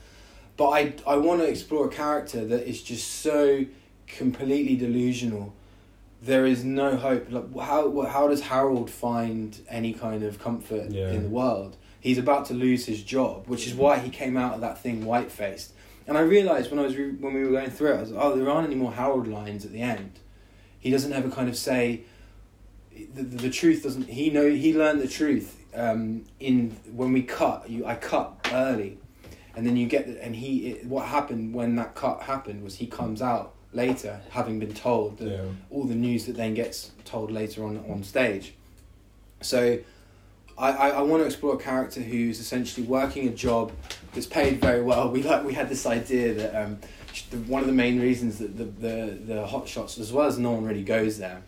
[0.56, 3.64] but I I want to explore a character that is just so
[4.06, 5.54] completely delusional.
[6.22, 7.26] There is no hope.
[7.30, 11.10] Like how how does Harold find any kind of comfort Yeah.
[11.12, 11.76] in the world?
[12.00, 15.04] He's about to lose his job, which is why he came out of that thing
[15.04, 15.72] white faced.
[16.06, 18.10] And I realized when I was re- when we were going through it, I was
[18.12, 20.20] like, oh, there aren't any more Harold lines at the end.
[20.78, 22.02] He doesn't ever kind of say
[23.14, 24.08] the, the, the truth doesn't.
[24.08, 27.68] He know he learned the truth um, in when we cut.
[27.68, 28.98] You I cut early,
[29.56, 32.76] and then you get the, and he it, what happened when that cut happened was
[32.76, 35.44] he comes out later having been told that Yeah.
[35.70, 38.54] all the news that then gets told later on on stage.
[39.42, 39.78] So,
[40.58, 43.70] I, I, I want to explore a character who's essentially working a job
[44.14, 45.10] that's paid very well.
[45.14, 46.78] We like we had this idea that um,
[47.30, 48.96] the, one of the main reasons that the, the
[49.32, 51.42] the hot shots, as well as no one really goes there,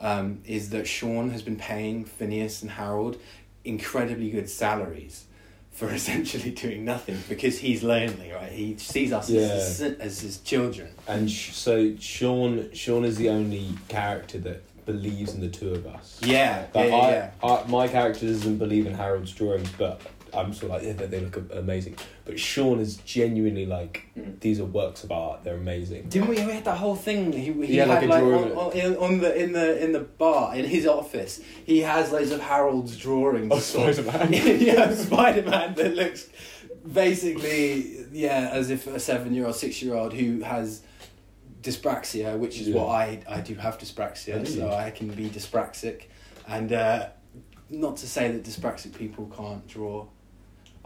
[0.00, 3.18] um, is that Sean has been paying Phineas and Harold
[3.64, 5.25] incredibly good salaries
[5.76, 8.50] for essentially doing nothing because he's lonely, right?
[8.50, 10.88] He sees us as, his, as his children.
[11.06, 15.86] And sh- so Sean Sean is the only character that believes in the two of
[15.86, 16.18] us.
[16.22, 17.30] Yeah, But yeah, I, yeah.
[17.42, 20.00] I, my character doesn't believe in Harold's drawings, but
[20.32, 24.40] I'm sort of like yeah they look amazing, but Sean is genuinely like Mm.
[24.40, 25.44] these are works of art.
[25.44, 26.08] They're amazing.
[26.08, 26.36] Didn't we?
[26.44, 27.32] We had that whole thing.
[27.32, 28.52] He, he Yeah, had like like, a on, drawing.
[28.56, 31.40] on, in, on the in the in the bar in his office.
[31.64, 33.52] He has loads of Harold's drawings.
[33.52, 34.32] Oh, Spider-Man.
[34.60, 36.28] yeah, Spider Man that looks
[37.00, 40.82] basically yeah as if a seven year old, six year old who has
[41.62, 42.76] dyspraxia, which is Yeah.
[42.76, 44.70] what I I do have dyspraxia, so?
[44.72, 46.02] I can be dyspraxic,
[46.48, 47.08] and uh,
[47.70, 50.06] not to say that dyspraxic people can't draw.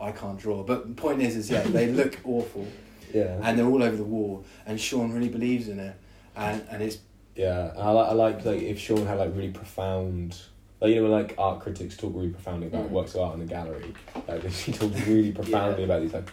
[0.01, 2.67] I can't draw, but the point is, is yeah, they look awful
[3.13, 3.39] Yeah.
[3.43, 4.45] and they're all over the wall.
[4.67, 5.95] And Sean really believes in it,
[6.37, 6.99] and and it's
[7.37, 10.39] Yeah, I like I like like if Sean had like really profound,
[10.81, 12.91] like you know when like art critics talk really profoundly about Mm.
[12.91, 13.93] works of art in the gallery,
[14.27, 16.31] like he talks really profoundly about these like,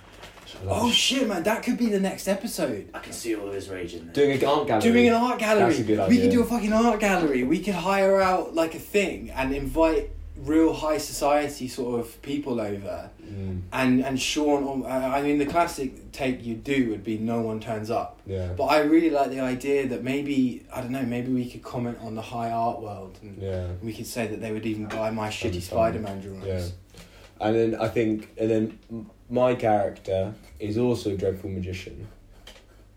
[0.64, 2.90] like oh shit, man, that could be the next episode.
[2.94, 4.14] I can see all of his rage in there.
[4.14, 4.92] doing a art gallery.
[4.92, 5.66] Doing an art gallery.
[5.66, 6.16] That's a good idea.
[6.16, 7.44] We could do a fucking art gallery.
[7.44, 12.62] We could hire out like a thing and invite real high society sort of people
[12.62, 13.10] over.
[13.24, 17.42] Mm, And and Sean, um, I mean, the classic take you do would be no
[17.42, 18.22] one turns up.
[18.26, 18.54] yeah.
[18.58, 21.98] But I really like the idea that maybe I don't know, maybe we could comment
[22.02, 23.68] on the high art world and yeah.
[23.82, 25.62] we could say that they would even buy my shitty.
[25.62, 26.46] Spider Man drawings.
[26.46, 26.66] Yeah.
[27.40, 28.80] And then I think, and then
[29.30, 32.08] my character is also a dreadful magician,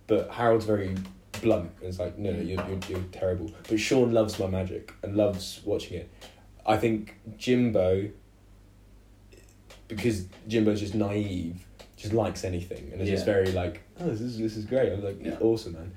[0.06, 0.94] but Harold's very
[1.42, 1.70] blunt.
[1.82, 3.50] It's like, no, no, you're, you're, you're terrible.
[3.68, 6.10] But Sean loves my magic and loves watching it.
[6.66, 8.10] I think Jimbo,
[9.88, 14.38] because Jimbo's just naive, just likes anything and is just very like, oh, this is
[14.38, 14.92] this is great.
[14.92, 15.36] I'm like, Yeah.
[15.40, 15.92] awesome, man.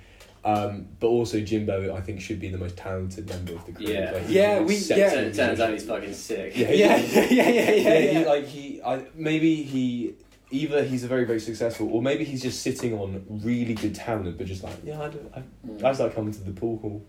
[0.46, 3.88] Um, but also Jimbo, I think, should be the most talented member of the group.
[3.88, 4.12] Yeah.
[4.12, 5.10] Like, Yeah, we- yeah.
[5.14, 6.58] Turns turns out he's fucking sick.
[6.58, 6.72] Yeah.
[6.74, 7.70] Yeah, yeah, yeah, yeah, yeah.
[7.80, 8.20] yeah, yeah.
[8.20, 10.16] He, like he, I maybe he
[10.52, 14.38] either he's a very very successful, or maybe he's just sitting on really good talent,
[14.38, 15.78] but just like yeah, I don't, I, Mm.
[15.84, 17.02] I just like coming to the pool hall.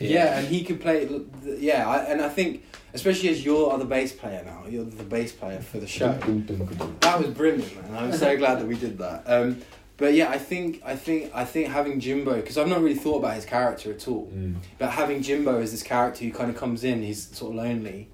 [0.00, 1.08] Yeah, and he could play.
[1.44, 5.32] Yeah, I, and I think, especially as you're the bass player now, you're the bass
[5.32, 6.12] player for the show.
[7.00, 8.04] That was brilliant, man.
[8.04, 9.24] I'm so glad that we did that.
[9.26, 9.60] Um,
[9.96, 13.18] but yeah, I think, I think, I think having Jimbo, because I've not really thought
[13.18, 14.30] about his character at all.
[14.32, 14.54] Mm.
[14.78, 18.08] But having Jimbo as this character who kind of comes in, he's sort of lonely,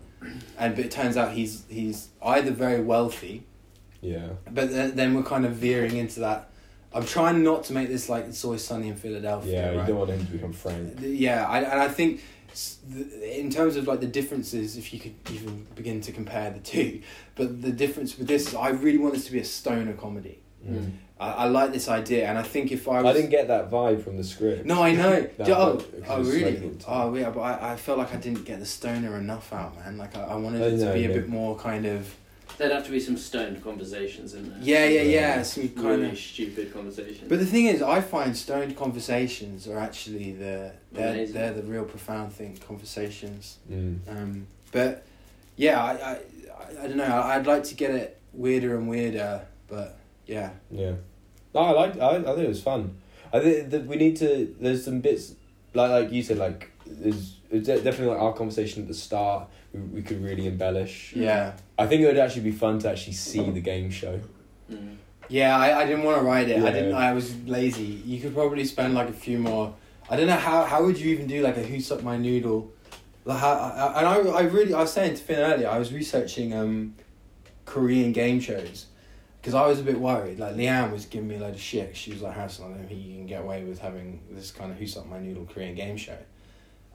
[0.59, 3.45] and but it turns out he's he's either very wealthy,
[4.01, 6.49] Yeah, but then, then we're kind of veering into that.
[6.94, 9.52] I'm trying not to make this like it's always sunny in Philadelphia.
[9.52, 9.72] yeah.
[9.72, 9.87] You right?
[9.87, 10.98] don't want him to become Frank.
[11.02, 12.22] Yeah, I, and I think
[13.22, 17.02] in terms of like the differences, if you could even begin to compare the two,
[17.35, 20.38] but the difference with this is I really want this to be a stoner comedy.
[20.64, 20.92] Mm.
[21.18, 23.70] I, I like this idea, and I think if I was I didn't get that
[23.70, 24.64] vibe from the script.
[24.64, 25.28] no, I know.
[25.40, 26.78] Oh, oh, really?
[26.87, 27.30] Oh, yeah.
[27.30, 29.98] But I, I felt like I didn't get the stoner enough out, man.
[29.98, 32.14] Like I, I wanted it to be a bit more kind of
[32.57, 34.59] There'd have to be some stoned conversations in there.
[34.62, 35.11] yeah, yeah, Yeah.
[35.37, 35.43] yeah.
[35.43, 36.19] Some kind Really of.
[36.19, 37.29] stupid conversations.
[37.29, 41.35] But the thing is, I find stoned conversations are actually the they're, Amazing.
[41.35, 42.57] they're the real profound thing.
[42.67, 43.59] Conversations.
[43.71, 43.99] Mm.
[44.09, 45.05] Um, but
[45.57, 46.11] yeah, I, I,
[46.81, 47.05] I, I don't know.
[47.05, 50.93] I, I'd like to get it weirder and weirder, but yeah, Yeah.
[51.55, 51.99] No, I like.
[52.01, 52.97] I, I think it was fun.
[53.33, 54.55] I think that we need to.
[54.61, 55.35] There's some bits
[55.73, 56.38] like like you said.
[56.38, 59.49] Like there's it's definitely like our conversation at the start.
[59.75, 61.13] We, could really embellish.
[61.17, 64.21] yeah, I think it would actually be fun to actually see the game show.
[64.71, 64.97] Mm.
[65.29, 65.57] yeah.
[65.57, 66.63] I, I didn't want to write it.
[66.63, 66.95] I didn't.
[66.95, 67.83] I was lazy.
[67.83, 69.75] You could probably spend like a few more.
[70.09, 70.65] I don't know how.
[70.65, 72.73] How would you even do like a who sucked my noodle?
[73.25, 75.93] Like how, I, and I, I really, I was saying to Fin earlier, I was
[75.93, 76.95] researching um,
[77.65, 78.87] Korean game shows
[79.41, 80.39] because I was a bit worried.
[80.39, 81.97] Like Leanne was giving me a load of shit.
[81.97, 84.71] She was like, "Harrison, I don't think you can get away with having this kind
[84.71, 86.17] of who sucked my noodle Korean game show."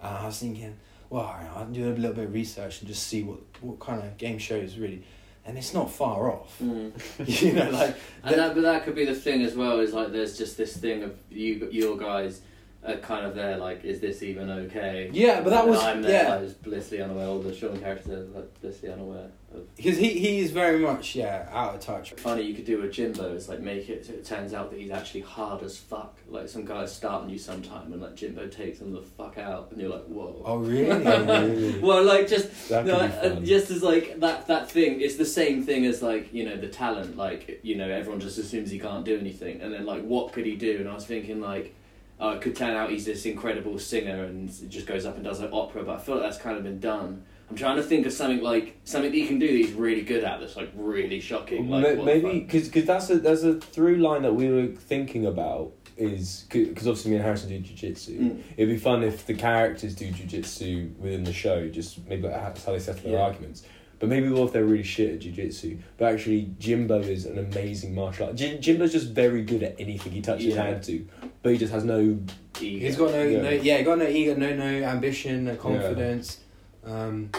[0.02, 0.76] And I was thinking,
[1.10, 4.18] well, I'll do a little bit of research and just see what what kind of
[4.18, 5.04] game shows really,
[5.46, 6.58] and it's not far off.
[6.62, 6.92] Mm.
[7.42, 9.80] you know, like And that, but that could be the thing as well.
[9.80, 12.42] Is like there's just this thing of you, your guys,
[12.86, 13.58] are kind of there.
[13.58, 15.10] Like, is this even okay?
[15.12, 16.30] Yeah, but that And was- I'm there, yeah.
[16.36, 17.28] like, just blissfully unaware.
[17.28, 19.30] Or the Sean character, like blissfully unaware.
[19.76, 22.12] Because he he is very much yeah out of touch.
[22.14, 24.80] Funny you could do with Jimbo is like make it so it turns out that
[24.80, 26.18] he's actually hard as fuck.
[26.28, 29.72] Like some guys start on you sometime and like Jimbo takes them the fuck out
[29.72, 30.42] and you're like, whoa.
[30.46, 30.90] Oh really?
[31.40, 31.80] Really?
[31.80, 35.02] Well, like just no, uh, just as like that that thing.
[35.02, 37.18] It's the same thing as like you know the talent.
[37.18, 40.46] Like you know everyone just assumes he can't do anything, and then like what could
[40.46, 40.78] he do?
[40.78, 41.76] And I was thinking like.
[42.22, 45.40] Uh, it could turn out he's this incredible singer and just goes up and does
[45.40, 47.24] like opera, but I feel like that's kind of been done.
[47.50, 50.02] I'm trying to think of something like something that he can do that he's really
[50.04, 51.70] good at that's like really shocking.
[51.70, 55.26] Like, Ma- maybe because because that's a there's a through line that we were thinking
[55.26, 58.20] about is because obviously me and Harrison do jujitsu.
[58.20, 58.42] Mm.
[58.56, 62.64] It'd be fun if the characters do jujitsu within the show, just maybe like that's
[62.66, 63.26] how they settle their Yeah.
[63.26, 63.64] arguments.
[63.98, 65.80] But maybe what if they're really shit at jujitsu?
[65.98, 68.36] But actually, Jimbo is an amazing martial art.
[68.38, 70.64] Jim, Jimbo's just very good at anything he touches his Yeah.
[70.64, 71.06] hand to,
[71.44, 72.18] but he just has no.
[72.62, 72.86] Ego.
[72.86, 73.42] He's got no, Yeah.
[73.42, 76.40] no yeah, he got no ego, no no ambition, no confidence.
[76.86, 77.30] Um,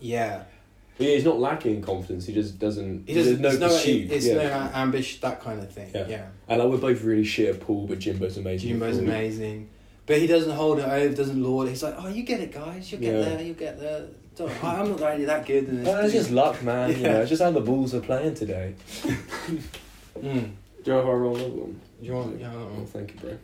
[0.00, 0.44] yeah,
[0.98, 2.26] yeah, he's not lacking confidence.
[2.26, 3.06] He just doesn't.
[3.08, 3.42] He doesn't.
[3.42, 4.10] there's no no, pursuit.
[4.10, 4.34] it's yeah.
[4.34, 5.90] no ambition, that kind of thing.
[5.94, 6.06] Yeah.
[6.08, 6.26] Yeah.
[6.48, 8.68] And like we're both really shit at pool, but Jimbo's amazing.
[8.70, 9.68] Jimbo's amazing,
[10.06, 11.66] but he doesn't hold it over, doesn't lord.
[11.68, 11.70] it.
[11.70, 12.90] He's like, oh, you get it, guys.
[12.90, 13.20] You'll get Yeah.
[13.28, 13.42] there.
[13.42, 14.06] You'll get there.
[14.36, 15.66] Don't, I- I'm not really that good.
[15.68, 16.90] And Well, it's just luck, man.
[16.90, 17.12] You Yeah.
[17.14, 18.74] know, it's just how the Bulls are playing today.
[20.18, 20.22] Mm.
[20.22, 21.80] Do you know if I roll another one?
[22.00, 22.40] Do you want?
[22.40, 22.52] Yeah.
[22.52, 23.38] Oh, thank you, bro.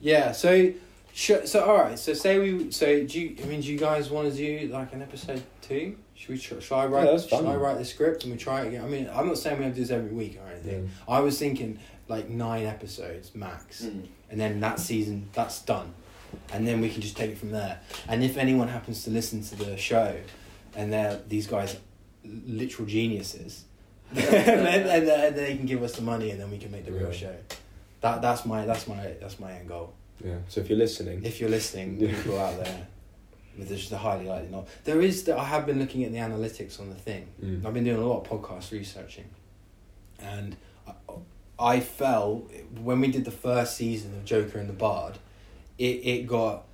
[0.00, 0.32] Yeah.
[0.32, 0.72] So,
[1.18, 1.98] sh- so all right.
[1.98, 2.70] So say we.
[2.70, 3.36] So do you?
[3.42, 5.96] I mean, do you guys want to do like an episode two?
[6.14, 6.38] Should we?
[6.38, 7.04] Tr- shall I write?
[7.06, 7.52] Yeah, that's shall fun.
[7.52, 8.84] I write the script and we try it again?
[8.84, 10.84] I mean, I'm not saying we have to do this every week or anything.
[10.84, 11.14] Yeah.
[11.16, 11.78] I was thinking
[12.08, 14.06] like nine episodes max, Mm.
[14.30, 15.92] and then that season that's done,
[16.52, 17.80] and then we can just take it from there.
[18.08, 20.16] And if anyone happens to listen to the show,
[20.74, 21.76] and they're these guys,
[22.24, 23.64] literal geniuses,
[24.12, 26.92] then, then, then they can give us the money, and then we can make the
[26.92, 27.12] real Yeah.
[27.12, 27.36] show.
[28.00, 29.92] That that's my that's my that's my end goal.
[30.24, 30.36] Yeah.
[30.48, 32.14] So if you're listening, If you're listening, Yeah.
[32.14, 32.86] people out there,
[33.56, 34.68] with just the highly likely not.
[34.84, 35.24] There is.
[35.24, 37.26] that I have been looking at the analytics on the thing.
[37.42, 37.64] Mm.
[37.66, 39.26] I've been doing a lot of podcast researching,
[40.20, 40.92] and I,
[41.58, 42.48] I fell
[42.80, 45.18] when we did the first season of Joker and the Bard.
[45.78, 46.64] It it got.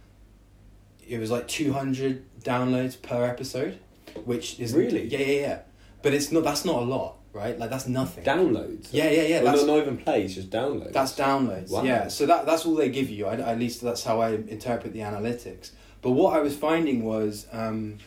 [1.07, 3.79] It was like two hundred downloads per episode,
[4.25, 5.07] which is Really?
[5.09, 5.59] yeah yeah yeah,
[6.03, 8.25] but it's not that's not a lot right like that's nothing.
[8.25, 8.89] downloads.
[8.93, 10.93] yeah yeah yeah Well, that's not, even plays, just downloads.
[10.93, 11.71] that's downloads.
[11.71, 11.83] Wow.
[11.83, 13.27] Yeah, so that that's all they give you.
[13.27, 15.71] I, at least that's how I interpret the analytics.
[16.03, 17.99] But what I was finding was um,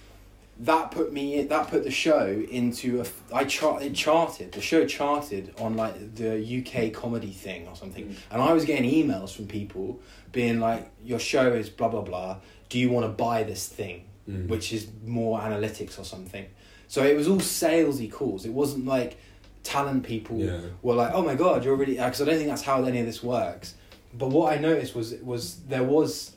[0.60, 4.86] that put me that put the show into a I chart it charted the show
[4.86, 8.16] charted on like the UK comedy thing or something, Mm.
[8.32, 10.00] and I was getting emails from people
[10.32, 12.38] being like, "Your show is blah blah blah.
[12.70, 14.48] Do you want to buy this thing?" Mm.
[14.50, 16.46] Which is more analytics or something.
[16.88, 18.46] So it was all salesy calls.
[18.46, 19.18] It wasn't like
[19.64, 20.60] talent people Yeah.
[20.82, 23.06] were like, "Oh my god, you're really," because I don't think that's how any of
[23.06, 23.76] this works.
[24.18, 26.32] But what I noticed was was there was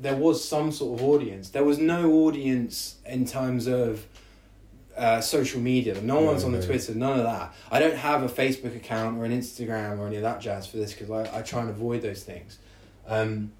[0.00, 1.50] there was some sort of audience.
[1.50, 4.06] There was no audience in terms of
[4.96, 6.00] uh, social media.
[6.02, 6.64] No one's on the.
[6.64, 6.94] Twitter.
[6.94, 7.52] None of that.
[7.70, 10.76] I don't have a Facebook account or an Instagram or any of that jazz for
[10.76, 12.58] this because I, I try and avoid those things.
[13.08, 13.52] Um,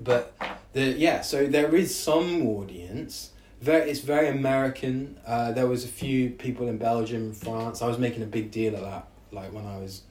[0.00, 0.34] but
[0.72, 3.30] the yeah, so there is some audience.
[3.60, 5.18] Very, it's very American.
[5.26, 7.80] Uh, there was a few people in Belgium, France.
[7.80, 10.02] I was making a big deal of that, like when I was,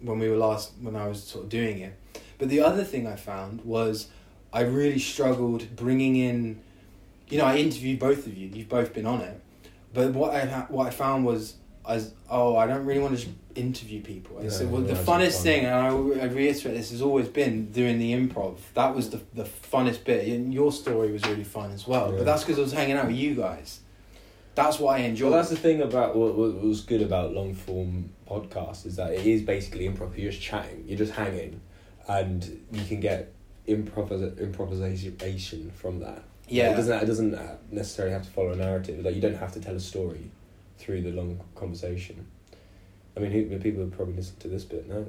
[0.00, 1.94] when we were last, when I was sort of doing it.
[2.38, 4.08] But the other thing I found was,
[4.52, 6.60] I really struggled bringing in,
[7.28, 8.48] you know, I interviewed both of you.
[8.48, 9.38] You've both been on it,
[9.92, 11.54] but what I ha- what I found was,
[11.88, 14.36] I was, oh, I don't really want to just interview people.
[14.36, 15.42] Well, the funnest fun.
[15.42, 18.58] thing, and I, I reiterate this has always been doing the improv.
[18.74, 20.28] That was the the funnest bit.
[20.28, 22.12] And your story was really fun as well.
[22.12, 23.80] But that's because I was hanging out with you guys.
[24.54, 25.30] That's what I enjoy.
[25.30, 29.12] Well, that's the thing about what, what was good about long form podcasts is that
[29.12, 30.18] it is basically improv.
[30.18, 31.60] You're just chatting, you're just hanging,
[32.06, 33.32] and you can get
[33.66, 36.22] improvis- improvisation from that.
[36.48, 36.72] yeah.
[36.72, 39.02] it doesn't it doesn't uh, necessarily have to follow a narrative.
[39.02, 40.30] Like you don't have to tell a story
[40.78, 42.26] through the long conversation.
[43.16, 45.04] I mean, who, people would probably listen to this bit now.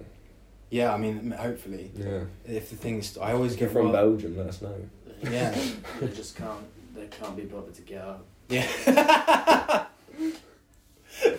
[0.70, 3.92] Yeah, I mean, hopefully, Yeah, if the things is, I always if get from ro-
[3.92, 4.76] Belgium, let us know.
[5.24, 5.58] Yeah.
[6.00, 6.66] they just can't.
[6.96, 8.26] They can't be bothered to get up.
[8.50, 8.68] Yeah.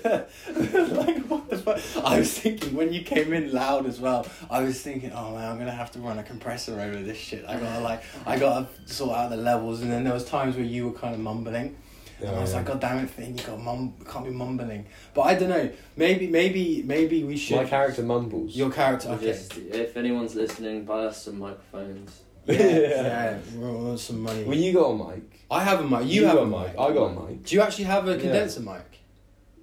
[0.05, 2.05] like what the fuck?
[2.05, 4.27] I was thinking when you came in loud as well.
[4.51, 7.45] I was thinking, oh man, I'm gonna have to run a compressor over this shit.
[7.47, 9.81] I gotta like, I gotta sort out the levels.
[9.83, 11.77] And then there was times where you were kind of mumbling,
[12.21, 12.57] and I was Yeah.
[12.59, 14.87] like, God damn it, Fin, you got mum, can't be mumbling.
[15.15, 15.71] But I don't know.
[15.97, 17.57] Maybe, maybe, maybe we should.
[17.57, 18.55] My character mumbles.
[18.57, 19.27] Your character, okay.
[19.27, 22.21] Just, if anyone's listening, buy us some microphones.
[22.47, 23.03] Yeah, Yeah.
[23.03, 23.39] yeah.
[23.57, 24.45] we want some money.
[24.45, 25.23] well, you got a mic.
[25.51, 26.07] I have a mic.
[26.09, 26.71] You, have a mic.
[26.79, 27.45] I got a mic.
[27.45, 28.21] Do you actually have a Yeah.
[28.21, 28.83] condenser mic?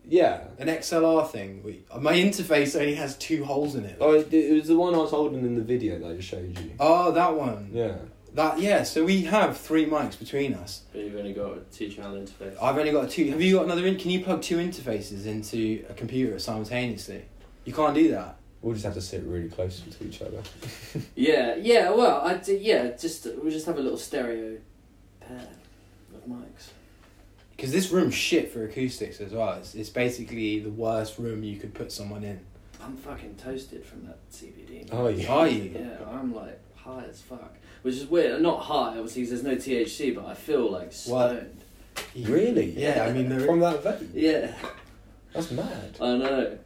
[0.10, 0.43] Yeah.
[0.58, 1.62] An XLR thing.
[1.63, 3.98] We, my interface only has two holes in it.
[4.00, 6.30] Oh, it, it was the one I was holding in the video that I just
[6.30, 6.72] showed you.
[6.80, 7.72] Oh, that one.
[7.74, 7.96] Yeah.
[8.38, 8.84] That yeah.
[8.84, 10.84] So we have three mics between us.
[10.93, 12.56] But you've only got a two-channel interface.
[12.62, 13.32] I've only got two.
[13.32, 13.84] Have you got another?
[13.88, 17.26] In, can you plug two interfaces into a computer simultaneously?
[17.65, 18.38] You can't do that.
[18.62, 20.41] We'll just have to sit really close to each other.
[21.15, 21.89] Yeah, yeah.
[21.89, 22.91] Well, I d- yeah.
[22.91, 24.60] Just we just have a little stereo
[25.19, 25.47] pair
[26.13, 26.69] of mics.
[27.56, 29.54] Because this room's shit for acoustics as well.
[29.54, 32.39] It's, it's basically the worst room you could put someone in.
[32.84, 34.89] I'm fucking toasted from that CBD.
[34.91, 35.28] Oh, yeah.
[35.28, 35.71] Are you?
[35.73, 37.56] Yeah, I'm like high as fuck.
[37.82, 38.41] Which is weird.
[38.41, 41.32] Not high, obviously, 'cause there's no THC, but I feel like What?
[41.32, 41.63] stoned.
[42.15, 42.71] Really?
[42.78, 43.06] Yeah.
[43.06, 44.08] I mean, From that vape?
[44.13, 44.54] Yeah,
[45.34, 45.97] That's mad.
[46.02, 46.58] I know.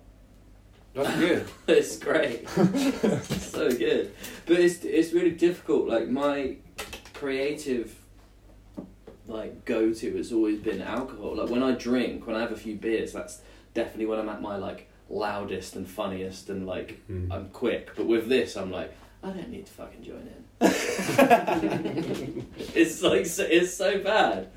[0.93, 1.45] that's good.
[1.67, 2.47] it's great.
[3.29, 4.11] so good.
[4.45, 5.87] But it's it's really difficult.
[5.87, 6.57] Like my
[7.13, 7.95] creative
[9.27, 11.35] like go to has always been alcohol.
[11.37, 13.39] Like when I drink, when I have a few beers, that's
[13.73, 17.31] definitely when I'm at my like loudest and funniest and like Mm.
[17.31, 17.91] I'm quick.
[17.95, 18.93] But with this I'm like,
[19.23, 20.47] I don't need to fucking join in.
[22.75, 24.49] it's like so, it's so bad.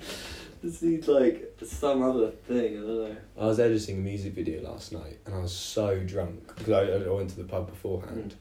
[0.63, 2.79] This is like some other thing.
[2.79, 3.17] I don't know.
[3.39, 7.07] I was editing a music video last night and I was so drunk because I,
[7.07, 8.37] I went to the pub beforehand.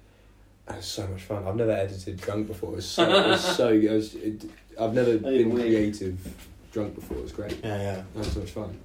[0.67, 1.45] And it was so much fun.
[1.45, 2.71] I've never edited drunk before.
[2.71, 4.45] It was so, it was so it was, it,
[4.79, 5.67] I've never been weird.
[5.67, 6.17] creative
[6.71, 7.17] drunk before.
[7.17, 7.59] It was great.
[7.61, 8.03] Yeah, yeah.
[8.15, 8.79] I had so much fun.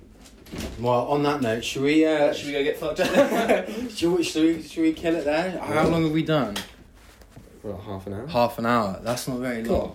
[0.81, 2.05] Well, on that note, should we?
[2.07, 2.99] Uh, Should we go get fucked?
[3.97, 4.23] should we?
[4.25, 4.63] Should we?
[4.63, 5.59] Should we kill it there?
[5.59, 6.57] How long have we done?
[7.69, 8.27] For like half an hour.
[8.29, 8.99] Half an hour.
[9.03, 9.95] That's not very long.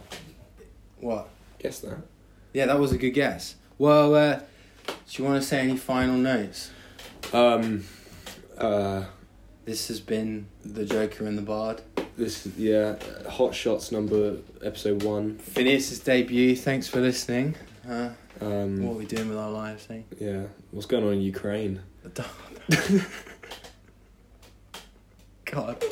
[1.00, 1.28] What?
[1.60, 1.98] Guess that.
[2.54, 3.56] Yeah, that was a good guess.
[3.80, 4.36] Well, uh,
[4.86, 6.70] do you want to say any final notes?
[7.34, 7.86] Um,
[8.58, 9.06] uh,
[9.66, 11.82] This has been the Joker and the Bard.
[12.16, 12.96] this yeah,
[13.30, 15.38] Hot Shots number episode one.
[15.40, 16.56] Phineas's debut.
[16.56, 17.56] Thanks for listening.
[17.90, 18.10] Uh,
[18.40, 20.02] what are Um, we doing with our lives, eh?
[20.20, 21.82] yeah, what's going on in Ukraine?
[25.46, 25.84] God.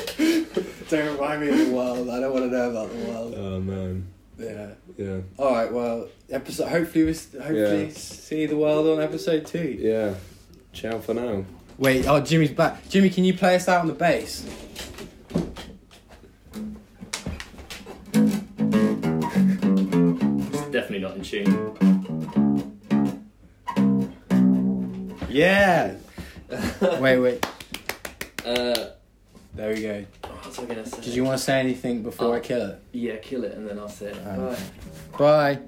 [0.91, 2.09] Don't remind me of the world.
[2.09, 3.33] I don't want to know about the world.
[3.37, 4.67] Oh man, Yeah.
[4.97, 5.71] yeah, All right.
[5.71, 6.67] Well, episode.
[6.67, 7.91] Hopefully, we hopefully Yeah.
[7.93, 9.77] see the world on episode two.
[9.79, 10.15] yeah.
[10.73, 11.45] Ciao for now.
[11.77, 12.05] Wait.
[12.07, 12.87] Oh, Jimmy's back.
[12.89, 14.45] Jimmy, can you play us out on the bass?
[19.33, 21.77] It's definitely not in tune.
[25.29, 25.95] Yeah.
[26.99, 27.17] wait.
[27.19, 27.45] Wait.
[28.45, 28.87] Uh,
[29.55, 30.05] There we go.
[30.57, 31.01] What was I gonna say?
[31.01, 32.81] Did you want to say anything before I kill it?
[32.91, 34.25] Yeah, kill it and then I'll say it.
[34.25, 34.57] Bye.
[35.17, 35.59] Bye.